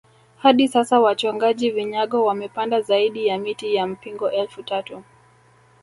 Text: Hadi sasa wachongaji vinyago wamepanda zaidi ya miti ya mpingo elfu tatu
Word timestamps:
Hadi 0.37 0.67
sasa 0.67 0.99
wachongaji 0.99 1.71
vinyago 1.71 2.25
wamepanda 2.25 2.81
zaidi 2.81 3.27
ya 3.27 3.37
miti 3.37 3.75
ya 3.75 3.87
mpingo 3.87 4.31
elfu 4.31 4.63
tatu 4.63 5.03